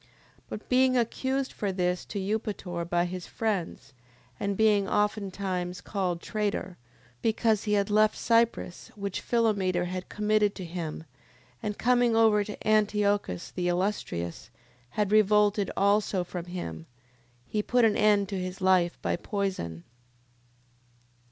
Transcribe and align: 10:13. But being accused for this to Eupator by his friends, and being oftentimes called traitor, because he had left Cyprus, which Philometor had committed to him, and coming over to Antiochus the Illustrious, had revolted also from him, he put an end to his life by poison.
10:13. 0.01 0.07
But 0.49 0.67
being 0.67 0.97
accused 0.97 1.53
for 1.53 1.71
this 1.71 2.05
to 2.05 2.17
Eupator 2.17 2.89
by 2.89 3.05
his 3.05 3.27
friends, 3.27 3.93
and 4.39 4.57
being 4.57 4.89
oftentimes 4.89 5.79
called 5.79 6.23
traitor, 6.23 6.79
because 7.21 7.65
he 7.65 7.73
had 7.73 7.91
left 7.91 8.17
Cyprus, 8.17 8.87
which 8.95 9.21
Philometor 9.21 9.85
had 9.85 10.09
committed 10.09 10.55
to 10.55 10.65
him, 10.65 11.03
and 11.61 11.77
coming 11.77 12.15
over 12.15 12.43
to 12.43 12.67
Antiochus 12.67 13.51
the 13.51 13.67
Illustrious, 13.67 14.49
had 14.89 15.11
revolted 15.11 15.69
also 15.77 16.23
from 16.23 16.45
him, 16.45 16.87
he 17.45 17.61
put 17.61 17.85
an 17.85 17.95
end 17.95 18.27
to 18.29 18.39
his 18.39 18.59
life 18.59 18.97
by 19.03 19.15
poison. 19.15 19.83